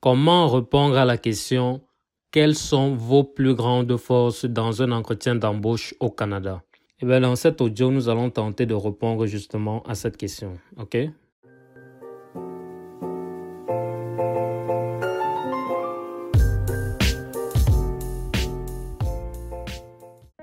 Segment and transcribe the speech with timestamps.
[0.00, 1.80] Comment répondre à la question
[2.30, 6.62] quelles sont vos plus grandes forces dans un entretien d'embauche au Canada?
[7.00, 10.56] Eh bien, dans cet audio, nous allons tenter de répondre justement à cette question.
[10.76, 10.96] OK?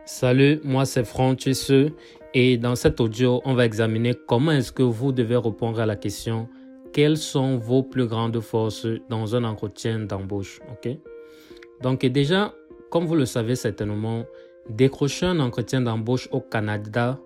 [0.04, 1.72] Salut, moi c'est Francis
[2.34, 5.96] et dans cet audio, on va examiner comment est-ce que vous devez répondre à la
[5.96, 6.50] question
[6.96, 10.98] quelles sont vos plus grandes forces dans un entretien d'embauche, ok?
[11.82, 12.54] Donc déjà,
[12.90, 14.24] comme vous le savez certainement,
[14.70, 17.20] décrocher un entretien d'embauche au Canada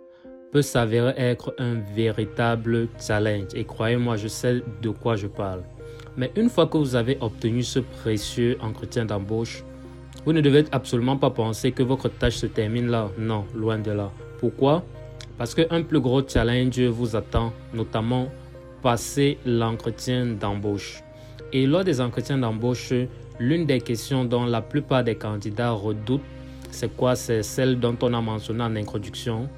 [0.51, 3.49] peut s'avérer être un véritable challenge.
[3.53, 5.61] Et croyez-moi, je sais de quoi je parle.
[6.17, 9.63] Mais une fois que vous avez obtenu ce précieux entretien d'embauche,
[10.25, 13.11] vous ne devez absolument pas penser que votre tâche se termine là.
[13.19, 14.11] Non, loin de là.
[14.39, 14.83] Pourquoi?
[15.37, 18.29] Parce qu'un plus gros challenge vous attend, notamment
[18.81, 21.01] passer l'entretien d'embauche.
[21.51, 22.93] Et lors des entretiens d'embauche,
[23.39, 26.21] l'une des questions dont la plupart des candidats redoutent,
[26.71, 27.15] c'est quoi?
[27.15, 29.49] C'est celle dont on a mentionné en introduction.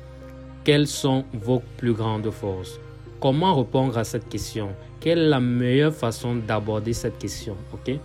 [0.64, 2.80] Quelles sont vos plus grandes forces?
[3.20, 4.70] Comment répondre à cette question?
[5.00, 7.56] Quelle est la meilleure façon d'aborder cette question?
[7.74, 7.98] Ok?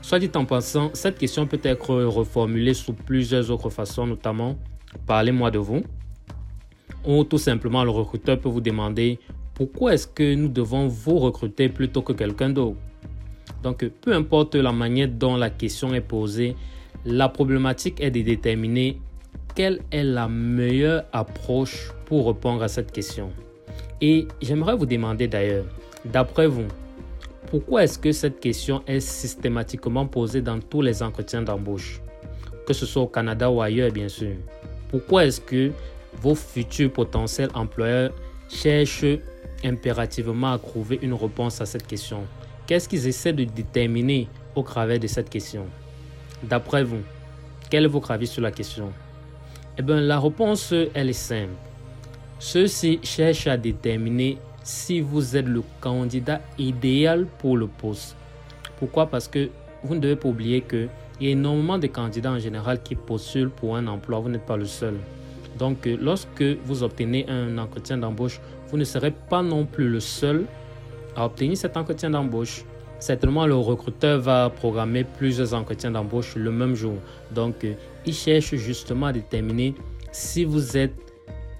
[0.00, 4.56] Soit dit en passant, cette question peut être reformulée sous plusieurs autres façons, notamment
[5.06, 5.82] parlez-moi de vous.
[7.06, 9.18] Ou tout simplement, le recruteur peut vous demander
[9.54, 12.78] pourquoi est-ce que nous devons vous recruter plutôt que quelqu'un d'autre?
[13.62, 16.56] Donc, peu importe la manière dont la question est posée,
[17.04, 19.00] la problématique est de déterminer
[19.54, 23.30] quelle est la meilleure approche pour répondre à cette question.
[24.00, 25.66] Et j'aimerais vous demander d'ailleurs,
[26.04, 26.66] d'après vous,
[27.50, 32.00] pourquoi est-ce que cette question est systématiquement posée dans tous les entretiens d'embauche,
[32.66, 34.34] que ce soit au Canada ou ailleurs bien sûr.
[34.88, 35.70] Pourquoi est-ce que
[36.20, 38.12] vos futurs potentiels employeurs
[38.48, 39.18] cherchent
[39.64, 42.24] impérativement à trouver une réponse à cette question
[42.66, 45.66] Qu'est-ce qu'ils essaient de déterminer au travers de cette question?
[46.42, 47.02] D'après vous,
[47.68, 48.92] quel est votre avis sur la question?
[49.76, 51.52] Eh bien, la réponse, elle est simple.
[52.38, 58.16] Ceux-ci cherchent à déterminer si vous êtes le candidat idéal pour le poste.
[58.78, 59.06] Pourquoi?
[59.06, 59.48] Parce que
[59.82, 60.88] vous ne devez pas oublier qu'il
[61.20, 64.20] y a énormément de candidats en général qui postulent pour un emploi.
[64.20, 64.94] Vous n'êtes pas le seul.
[65.58, 68.40] Donc, lorsque vous obtenez un entretien d'embauche,
[68.72, 70.46] vous ne serez pas non plus le seul
[71.14, 72.64] à obtenir cet entretien d'embauche.
[72.98, 76.94] Certainement, le recruteur va programmer plusieurs entretiens d'embauche le même jour.
[77.32, 77.74] Donc, euh,
[78.06, 79.74] il cherche justement à déterminer
[80.10, 80.94] si vous êtes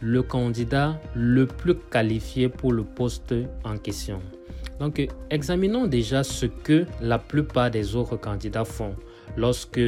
[0.01, 3.35] le candidat le plus qualifié pour le poste
[3.65, 4.21] en question.
[4.81, 8.95] Donc, euh, examinons déjà ce que la plupart des autres candidats font
[9.37, 9.81] lorsque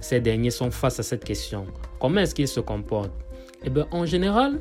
[0.00, 1.66] ces derniers sont face à cette question.
[2.00, 3.12] Comment est-ce qu'ils se comportent?
[3.64, 4.60] Eh bien, en général,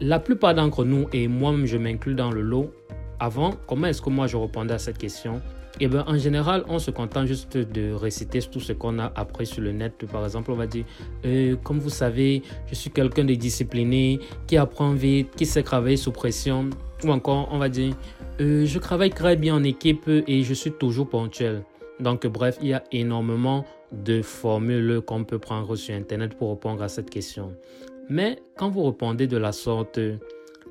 [0.00, 2.72] la plupart d'entre nous, et moi-même je m'inclus dans le lot,
[3.20, 5.40] avant, comment est-ce que moi je répondais à cette question?
[5.80, 9.44] Eh bien, en général, on se contente juste de réciter tout ce qu'on a appris
[9.46, 10.06] sur le net.
[10.10, 10.84] Par exemple, on va dire,
[11.24, 15.96] euh, comme vous savez, je suis quelqu'un de discipliné, qui apprend vite, qui sait travailler
[15.96, 16.70] sous pression.
[17.02, 17.92] Ou encore, on va dire,
[18.40, 21.64] euh, je travaille très bien en équipe et je suis toujours ponctuel.
[21.98, 26.82] Donc, bref, il y a énormément de formules qu'on peut prendre sur Internet pour répondre
[26.82, 27.52] à cette question.
[28.08, 29.98] Mais quand vous répondez de la sorte,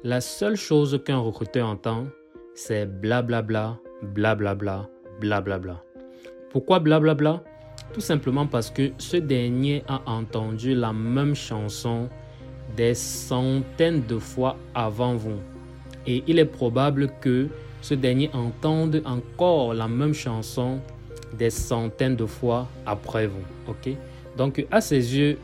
[0.04, 2.06] la seule chose qu'un recruteur entend,
[2.54, 4.88] c'est blablabla, blablabla,
[5.20, 5.84] blablabla.
[6.52, 7.44] Pourquoi blablabla?
[7.92, 12.08] Tout simplement parce que ce dernier a entendu la même chanson
[12.76, 15.40] des centaines de fois avant vous.
[16.06, 17.48] Et il est probable que
[17.82, 20.80] ce dernier entende encore la même chanson
[21.38, 23.44] des centaines de fois après vous.
[23.68, 23.90] Ok?
[24.38, 25.38] Donc à ses yeux,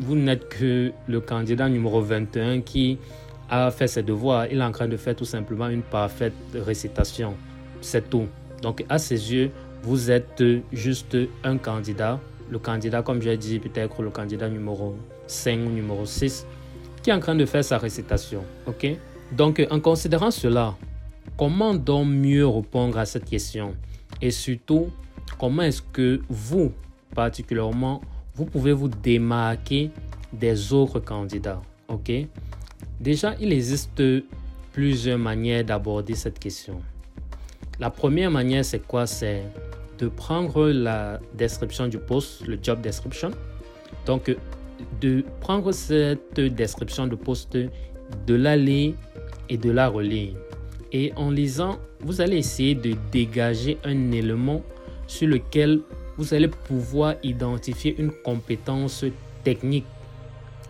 [0.00, 2.98] vous n'êtes que le candidat numéro 21 qui
[3.50, 4.46] a fait ses devoirs.
[4.50, 7.34] Il est en train de faire tout simplement une parfaite récitation.
[7.80, 8.26] C'est tout.
[8.62, 9.50] Donc à ses yeux,
[9.82, 10.42] vous êtes
[10.72, 12.20] juste un candidat.
[12.50, 16.46] Le candidat, comme j'ai dit, peut-être le candidat numéro 5 ou numéro 6,
[17.02, 18.42] qui est en train de faire sa récitation.
[18.66, 18.86] OK?
[19.32, 20.74] Donc en considérant cela,
[21.36, 23.74] comment donc mieux répondre à cette question?
[24.20, 24.88] Et surtout,
[25.38, 26.72] comment est-ce que vous,
[27.14, 28.00] particulièrement,
[28.38, 29.90] vous pouvez vous démarquer
[30.32, 31.60] des autres candidats.
[31.88, 32.12] OK?
[33.00, 34.00] Déjà, il existe
[34.72, 36.80] plusieurs manières d'aborder cette question.
[37.80, 39.08] La première manière, c'est quoi?
[39.08, 39.42] C'est
[39.98, 43.32] de prendre la description du poste, le job description.
[44.06, 44.34] Donc,
[45.00, 48.94] de prendre cette description de poste, de la lire
[49.48, 50.34] et de la relire.
[50.92, 54.62] Et en lisant, vous allez essayer de dégager un élément
[55.08, 55.80] sur lequel
[56.18, 59.04] vous allez pouvoir identifier une compétence
[59.44, 59.86] technique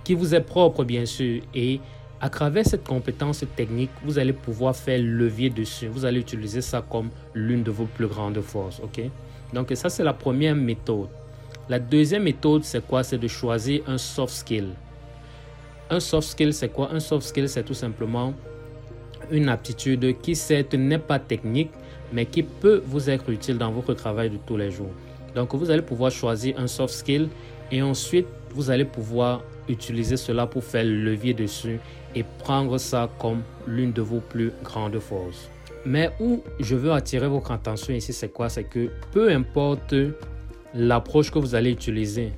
[0.05, 1.81] qui vous est propre, bien sûr, et
[2.21, 5.87] À travers cette compétence technique, vous allez pouvoir faire levier dessus.
[5.87, 8.81] Vous allez utiliser ça comme l'une de vos plus grandes forces.
[8.83, 9.03] ok?
[9.53, 11.09] Donc ça, c'est la première méthode.
[11.69, 13.05] La deuxième méthode, c'est quoi?
[13.05, 14.71] C'est de choisir un soft skill.
[15.91, 16.91] Un soft skill, c'est quoi?
[16.93, 18.35] Un soft skill, c'est tout simplement
[19.31, 21.71] une aptitude qui certes n'est pas technique,
[22.13, 24.91] mais qui peut vous être utile dans votre travail de tous les jours.
[25.39, 27.29] Donc vous allez pouvoir choisir un soft skill
[27.71, 31.79] et ensuite vous allez pouvoir utiliser cela pour faire le levier dessus
[32.17, 35.49] et prendre ça comme l'une de vos plus grandes forces.
[35.87, 38.49] Mais où je veux attirer votre attention ici, c'est quoi?
[38.49, 39.95] C'est que peu importe
[40.75, 42.33] l'approche que vous allez utiliser,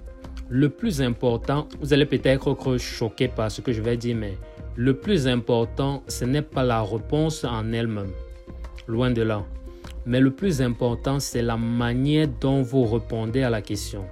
[0.51, 4.37] le plus important, vous allez peut-être être choqué par ce que je vais dire, mais
[4.77, 8.13] le plus important, ce n'est pas la réponse en elle-même.
[8.87, 9.43] Loin de là.
[10.07, 14.05] Mais le plus important, c'est la manière dont vous répondez à la question.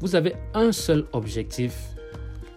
[0.00, 1.74] Vous avez un seul objectif.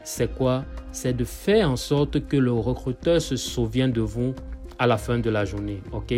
[0.03, 0.65] C'est quoi?
[0.91, 4.33] C'est de faire en sorte que le recruteur se souvienne de vous
[4.79, 5.81] à la fin de la journée.
[5.91, 6.13] OK?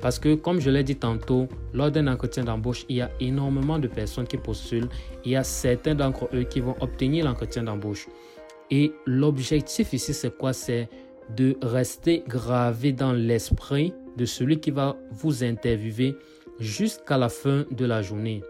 [0.00, 3.78] Parce que, comme je l'ai dit tantôt, lors d'un entretien d'embauche, il y a énormément
[3.78, 4.88] de personnes qui postulent.
[5.24, 8.08] Il y a certains d'entre eux qui vont obtenir l'entretien d'embauche.
[8.70, 10.52] Et l'objectif ici, c'est quoi?
[10.52, 10.88] C'est
[11.36, 16.14] de rester gravé dans l'esprit de celui qui va vous interviewer
[16.58, 18.42] jusqu'à la fin de la journée.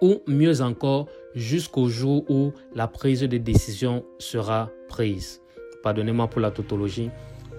[0.00, 5.40] Ou mieux encore, jusqu'au jour où la prise de décision sera prise.
[5.82, 7.10] Pardonnez-moi pour la tautologie,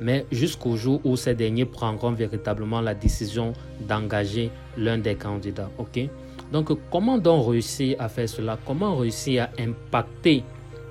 [0.02, 3.54] mais jusqu'au jour où ces derniers prendront véritablement la décision
[3.88, 5.70] d'engager l'un des candidats.
[5.78, 6.00] Ok?
[6.52, 8.58] Donc, comment donc réussir à faire cela?
[8.66, 10.44] Comment réussir à impacter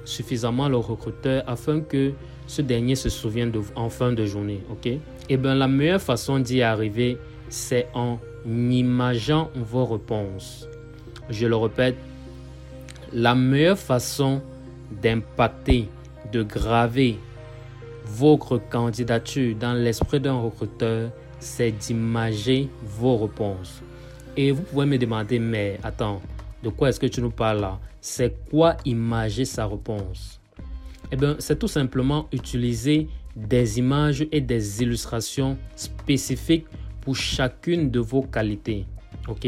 [0.05, 2.13] suffisamment le recruteur afin que
[2.49, 4.63] ce dernier se souvienne de, en fin de journée.
[4.71, 4.89] Ok?
[5.29, 7.19] Eh bien, la meilleure façon d'y arriver,
[7.49, 10.67] c'est en imageant vos réponses.
[11.31, 11.97] Je le répète,
[13.13, 14.43] la meilleure façon
[14.91, 15.89] d'impacter,
[16.33, 17.19] de graver
[18.05, 23.83] votre candidature dans l'esprit d'un recruteur, c'est d'imager vos réponses.
[24.37, 26.21] Et vous pouvez me demander, mais attends,
[26.63, 27.79] de quoi est-ce que tu nous parles là?
[28.01, 30.38] C'est quoi imager sa réponse?
[31.11, 36.67] Eh bien, c'est tout simplement utiliser des images et des illustrations spécifiques
[37.01, 38.85] pour chacune de vos qualités.
[39.29, 39.47] Ok?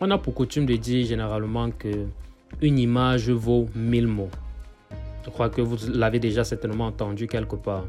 [0.00, 2.06] On a pour coutume de dire généralement que
[2.60, 4.30] une image vaut mille mots.
[5.24, 7.86] Je crois que vous l'avez déjà certainement entendu quelque part.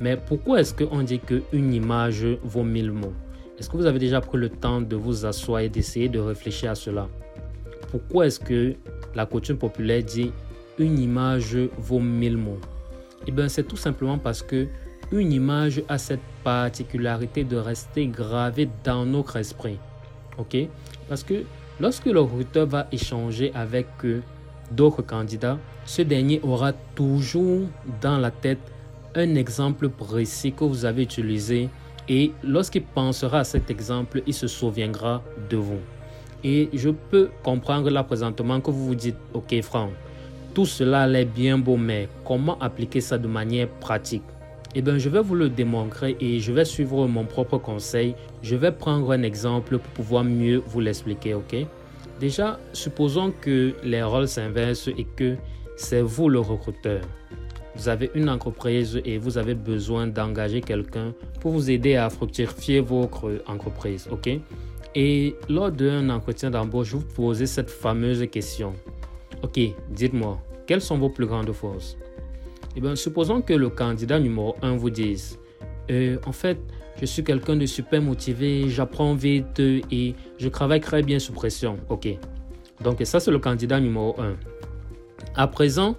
[0.00, 3.12] Mais pourquoi est-ce qu'on dit qu'une image vaut mille mots?
[3.58, 6.70] Est-ce que vous avez déjà pris le temps de vous asseoir et d'essayer de réfléchir
[6.70, 7.08] à cela?
[7.90, 8.74] Pourquoi est-ce que
[9.14, 10.32] la coutume populaire dit
[10.82, 12.60] une image vaut mille mots
[13.26, 14.68] Eh bien, c'est tout simplement parce que
[15.12, 19.78] une image a cette particularité de rester gravée dans notre esprit.
[20.38, 20.56] OK?
[21.08, 21.44] Parce que
[21.80, 24.22] lorsque le recruteur va échanger avec euh,
[24.70, 27.66] d'autres candidats, ce dernier aura toujours
[28.00, 28.60] dans la tête
[29.14, 31.68] un exemple précis que vous avez utilisé
[32.08, 35.80] et lorsqu'il pensera à cet exemple, il se souviendra de vous.
[36.44, 39.90] Et je peux comprendre là présentement que vous vous dites, ok Franck,
[40.54, 44.22] tout cela est bien beau, mais comment appliquer ça de manière pratique?
[44.74, 48.14] Eh bien, je vais vous le démontrer et je vais suivre mon propre conseil.
[48.42, 51.56] Je vais prendre un exemple pour pouvoir mieux vous l'expliquer, ok?
[52.20, 55.36] Déjà, supposons que les rôles s'inversent et que
[55.76, 57.00] c'est vous le recruteur.
[57.76, 62.80] Vous avez une entreprise et vous avez besoin d'engager quelqu'un pour vous aider à fructifier
[62.80, 64.38] votre entreprise, ok?
[64.94, 68.74] Et lors d'un entretien d'embauche, vous posez cette fameuse question.
[69.42, 69.58] Ok,
[69.90, 71.96] dites-moi, quelles sont vos plus grandes forces?
[72.76, 75.38] Eh bien, supposons que le candidat numéro 1 vous dise,
[75.90, 76.58] euh, en fait,
[77.00, 81.76] je suis quelqu'un de super motivé, j'apprends vite et je travaille très bien sous pression.
[81.88, 82.08] Ok.
[82.82, 84.36] Donc ça, c'est le candidat numéro 1.
[85.34, 85.96] À présent,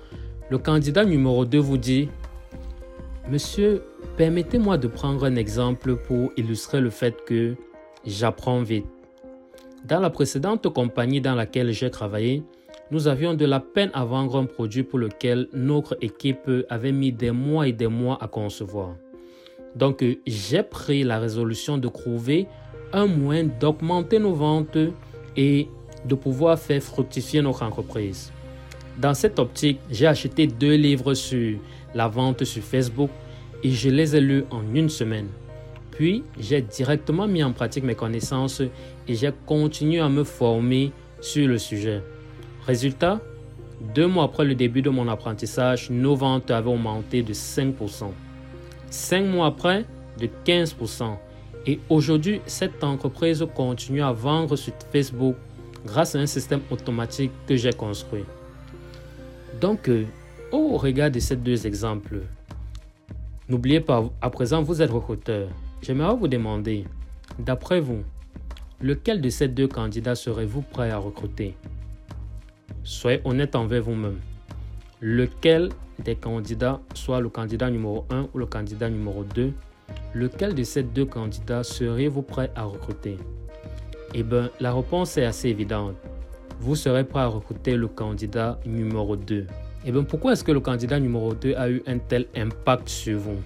[0.50, 2.10] le candidat numéro 2 vous dit,
[3.30, 3.84] Monsieur,
[4.18, 7.56] permettez-moi de prendre un exemple pour illustrer le fait que
[8.06, 8.86] j'apprends vite.
[9.86, 12.44] Dans la précédente compagnie dans laquelle j'ai travaillé,
[12.94, 17.12] nous avions de la peine à vendre un produit pour lequel notre équipe avait mis
[17.12, 18.94] des mois et des mois à concevoir.
[19.76, 22.46] Donc, j'ai pris la résolution de trouver
[22.94, 24.78] un moyen d'augmenter nos ventes
[25.36, 25.68] et
[26.06, 28.32] de pouvoir faire fructifier notre entreprise.
[29.00, 31.58] Dans cette optique, j'ai acheté deux livres sur
[31.96, 33.10] la vente sur Facebook
[33.64, 35.30] et je les ai lus en une semaine.
[35.90, 38.62] Puis, j'ai directement mis en pratique mes connaissances
[39.08, 42.04] et j'ai continué à me former sur le sujet.
[42.66, 43.20] Résultat,
[43.94, 48.12] deux mois après le début de mon apprentissage, nos ventes avaient augmenté de 5%.
[48.90, 49.86] Cinq mois après,
[50.20, 51.18] de 15%.
[51.66, 55.36] Et aujourd'hui, cette entreprise continue à vendre sur Facebook
[55.86, 58.24] grâce à un système automatique que j'ai construit.
[59.60, 60.06] Donc, euh,
[60.52, 62.22] au regard de ces deux exemples,
[63.50, 65.50] N'oubliez pas, à présent, vous êtes recruteur.
[65.82, 66.86] J'aimerais vous demander,
[67.38, 68.04] d'après vous,
[68.80, 71.56] lequel de ces deux candidats serez-vous prêt à recruter?
[72.84, 74.20] Soyez honnête envers vous-même.
[75.00, 79.54] Lequel des candidats, soit le candidat numéro 1 ou le candidat numéro 2,
[80.14, 83.18] lequel de ces deux candidats seriez-vous prêt à recruter?
[84.14, 85.96] Eh bien, la réponse est assez évidente.
[86.60, 89.48] Vous serez prêt à recruter le candidat numéro 2.
[89.86, 93.18] Eh bien, pourquoi est-ce que le candidat numéro 2 a eu un tel impact sur
[93.18, 93.40] vous?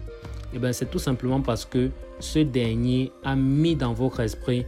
[0.54, 4.66] Eh bien, c'est tout simplement parce que ce dernier a mis dans votre esprit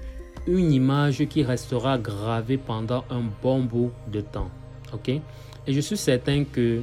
[0.48, 4.50] une image qui restera gravée pendant un bon bout de temps.
[4.94, 5.10] OK?
[5.10, 5.22] Et
[5.74, 6.82] je suis certain que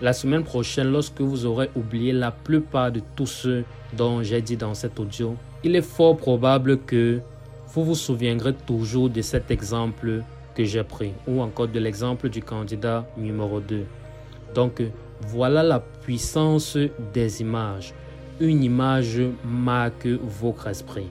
[0.00, 3.64] la semaine prochaine, lorsque vous aurez oublié la plupart de tout ce
[3.96, 7.20] dont j'ai dit dans cet audio, il est fort probable que
[7.68, 10.22] vous vous souviendrez toujours de cet exemple
[10.54, 13.84] que j'ai pris ou encore de l'exemple du candidat numéro 2.
[14.54, 14.82] Donc,
[15.26, 16.78] voilà la puissance
[17.12, 17.92] des images.
[18.40, 21.08] Une image marque votre esprit.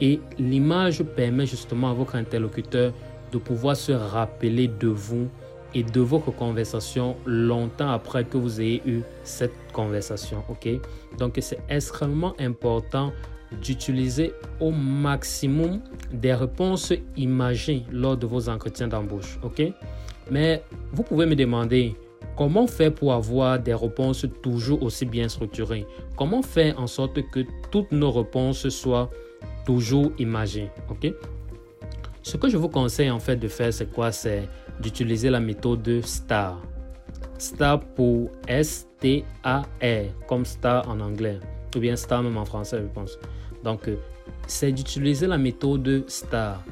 [0.00, 2.92] Et l'image permet justement à votre interlocuteur
[3.32, 5.28] de pouvoir se rappeler de vous
[5.76, 10.42] et de votre conversation longtemps après que vous ayez eu cette conversation.
[10.48, 10.66] Ok?
[11.18, 13.12] Donc c'est extrêmement important
[13.60, 15.80] d'utiliser au maximum
[16.10, 19.38] des réponses imagées lors de vos entretiens d'embauche.
[19.42, 19.62] Ok?
[20.30, 21.94] Mais vous pouvez me demander
[22.38, 25.86] comment faire pour avoir des réponses toujours aussi bien structurées?
[26.16, 27.40] Comment faire en sorte que
[27.70, 29.10] toutes nos réponses soient
[29.66, 31.12] toujours imagées Ok?
[32.22, 34.10] Ce que je vous conseille en fait de faire, c'est quoi?
[34.10, 34.48] C'est
[34.80, 36.60] d'utiliser la méthode STAR.
[37.38, 41.38] STAR pour S-T-A-R, comme STAR en anglais,
[41.74, 43.18] ou bien STAR même en français, je pense.
[43.62, 43.96] Donc, euh,
[44.46, 46.62] c'est d'utiliser la méthode STAR.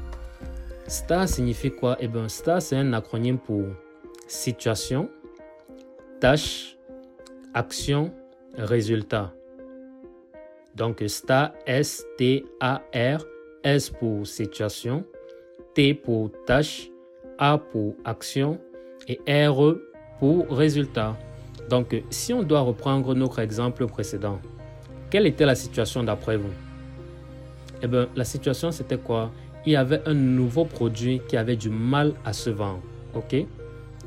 [0.87, 1.97] STAR signifie quoi?
[1.99, 3.63] Eh bien, STAR, c'est un acronyme pour
[4.27, 5.09] situation,
[6.19, 6.77] tâche,
[7.53, 8.11] action,
[8.57, 9.33] résultat.
[10.75, 13.25] Donc, STAR, S-T-A-R,
[13.63, 15.05] S pour situation,
[15.73, 16.89] T pour tâche,
[17.37, 18.59] a pour action
[19.07, 19.75] et R
[20.19, 21.17] pour résultat.
[21.69, 24.39] Donc, si on doit reprendre notre exemple précédent,
[25.09, 26.53] quelle était la situation d'après vous?
[27.81, 29.31] Eh bien, la situation, c'était quoi?
[29.65, 32.81] Il y avait un nouveau produit qui avait du mal à se vendre.
[33.15, 33.35] OK?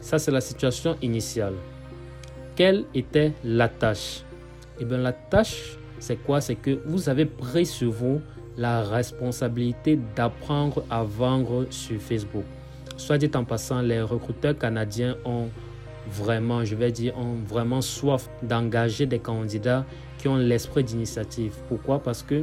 [0.01, 1.55] Ça, c'est la situation initiale.
[2.55, 4.23] Quelle était la tâche?
[4.81, 6.41] Eh bien, la tâche, c'est quoi?
[6.41, 8.21] C'est que vous avez pris sur vous
[8.57, 12.45] la responsabilité d'apprendre à vendre sur Facebook.
[12.99, 15.49] Soit dit en passant, les recruteurs canadiens ont
[16.11, 19.87] vraiment, je vais dire, ont vraiment soif d'engager des candidats
[20.19, 21.55] qui ont l'esprit d'initiative.
[21.69, 22.03] Pourquoi?
[22.03, 22.43] Parce que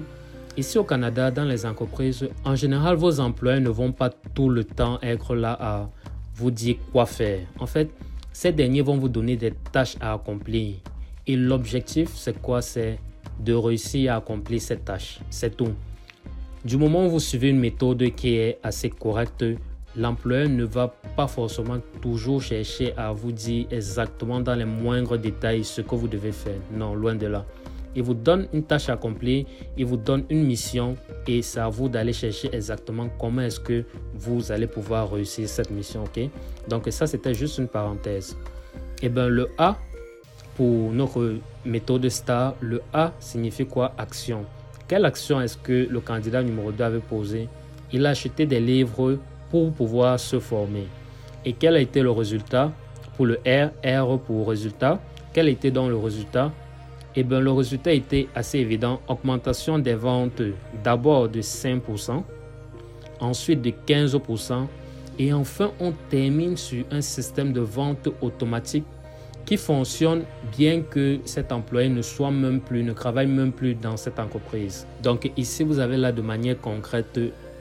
[0.56, 4.64] ici au Canada, dans les entreprises, en général, vos employés ne vont pas tout le
[4.64, 5.90] temps être là à
[6.36, 7.42] vous dire quoi faire.
[7.60, 7.90] En fait,
[8.32, 10.76] ces derniers vont vous donner des tâches à accomplir.
[11.28, 12.62] Et l'objectif, c'est quoi?
[12.62, 12.98] C'est
[13.40, 15.20] de réussir à accomplir cette tâche.
[15.30, 15.74] C'est tout.
[16.64, 19.44] Du moment où vous suivez une méthode qui est assez correcte,
[19.98, 25.64] l'employeur ne va pas forcément toujours chercher à vous dire exactement dans les moindres détails
[25.64, 26.60] ce que vous devez faire.
[26.72, 27.46] Non, loin de là.
[27.96, 29.46] Il vous donne une tâche à accomplir,
[29.78, 30.98] il vous donne une mission
[31.28, 35.72] et c'est à vous d'aller chercher exactement comment est-ce que vous allez pouvoir réussir cette
[35.72, 36.04] mission.
[36.04, 36.30] ok?
[36.68, 38.38] Donc ça, c'était juste une parenthèse.
[39.02, 39.78] Et eh bien le A
[40.56, 41.36] pour notre
[41.66, 43.94] méthode STAR, le A signifie quoi?
[43.98, 44.46] Action.
[44.88, 47.48] Quelle action est-ce que le candidat numéro 2 avait posé
[47.92, 49.18] Il a acheté des livres
[49.56, 50.86] pour pouvoir se former.
[51.46, 52.74] Et quel a été le résultat
[53.16, 55.00] Pour le R, R pour résultat?
[55.32, 56.52] Quel était donc le résultat?
[57.16, 59.00] Eh bien, le résultat était assez évident.
[59.08, 60.42] Augmentation des ventes
[60.84, 62.22] d'abord de 5%,
[63.22, 64.66] ensuite de 15%,
[65.20, 68.84] et enfin, on termine sur un système de vente automatique
[69.46, 70.24] qui fonctionne
[70.58, 74.86] bien que cet employé ne soit même plus, ne travaille même plus dans cette entreprise.
[75.02, 77.18] Donc ici, vous avez là de manière concrète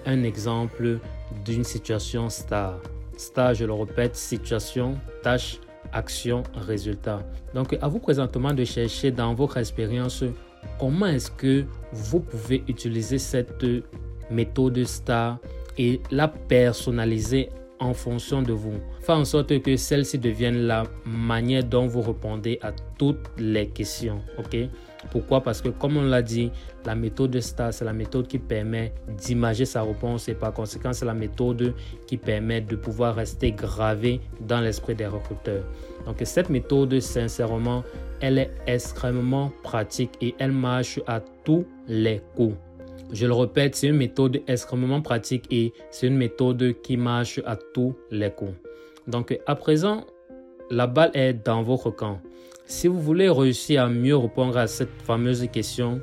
[0.07, 0.99] un exemple
[1.45, 2.79] d'une situation star.
[3.17, 5.59] Star, je le répète, situation, tâche,
[5.93, 7.21] action, résultat.
[7.55, 10.25] Donc, à vous présentement de chercher dans votre expérience
[10.79, 13.65] comment est-ce que vous pouvez utiliser cette
[14.31, 15.39] méthode star
[15.79, 18.75] et la personnaliser en fonction de vous.
[19.01, 24.21] Faire en sorte que celle-ci devienne la manière dont vous répondez à toutes les questions.
[24.39, 24.57] OK?
[25.11, 25.43] Pourquoi?
[25.43, 26.51] Parce que comme on l'a dit,
[26.85, 31.05] la méthode STAR, c'est la méthode qui permet d'imager sa réponse et par conséquent, c'est
[31.05, 31.75] la méthode
[32.07, 35.65] qui permet de pouvoir rester gravé dans l'esprit des recruteurs.
[36.07, 37.85] Donc cette méthode, sincèrement,
[38.21, 42.57] elle est extrêmement pratique et elle marche à tous les coups.
[43.13, 47.57] Je le répète, c'est une méthode extrêmement pratique et c'est une méthode qui marche à
[47.57, 48.55] tous les coups.
[49.07, 50.05] Donc à présent,
[50.71, 52.21] la balle est dans votre camp.
[52.67, 56.01] Si vous voulez réussir à mieux répondre à cette fameuse question,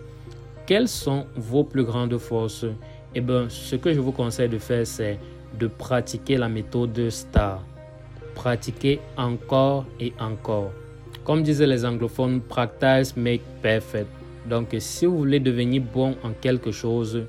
[0.67, 2.67] quelles sont vos plus grandes forces?
[3.15, 5.17] Eh bien, ce que je vous conseille de faire, c'est
[5.57, 7.65] de pratiquer la méthode STAR.
[8.35, 10.71] Pratiquer encore et encore.
[11.23, 14.07] Comme disaient les anglophones, practice make perfect.
[14.47, 17.23] Donc, si vous voulez devenir bon en quelque chose,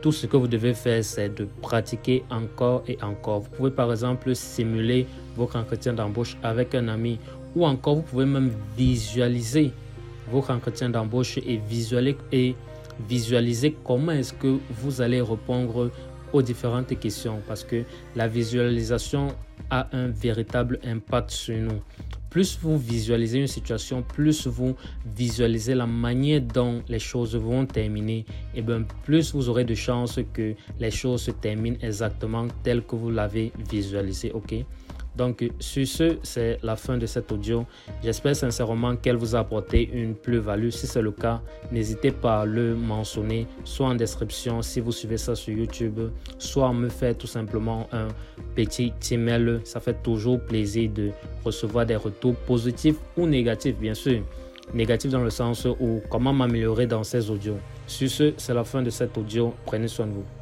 [0.00, 3.40] tout ce que vous devez faire, c'est de pratiquer encore et encore.
[3.40, 7.18] Vous pouvez par exemple simuler votre entretien d'embauche avec un ami
[7.54, 9.72] ou encore vous pouvez même visualiser
[10.30, 12.54] votre entretien d'embauche et visualiser, et
[13.08, 15.90] visualiser comment est-ce que vous allez répondre
[16.32, 17.84] aux différentes questions parce que
[18.16, 19.28] la visualisation
[19.70, 21.80] a un véritable impact sur nous.
[22.30, 24.74] Plus vous visualisez une situation, plus vous
[25.14, 30.18] visualisez la manière dont les choses vont terminer, et bien plus vous aurez de chances
[30.32, 34.32] que les choses se terminent exactement telles que vous l'avez visualisé.
[34.32, 34.54] Ok?
[35.16, 37.66] Donc, sur ce, c'est la fin de cet audio.
[38.02, 40.70] J'espère sincèrement qu'elle vous a apporté une plus-value.
[40.70, 45.18] Si c'est le cas, n'hésitez pas à le mentionner, soit en description si vous suivez
[45.18, 46.00] ça sur YouTube,
[46.38, 48.08] soit me faire tout simplement un
[48.54, 49.60] petit email.
[49.64, 51.10] Ça fait toujours plaisir de
[51.44, 54.22] recevoir des retours positifs ou négatifs, bien sûr.
[54.72, 57.58] Négatifs dans le sens où comment m'améliorer dans ces audios.
[57.86, 59.52] Sur ce, c'est la fin de cet audio.
[59.66, 60.41] Prenez soin de vous.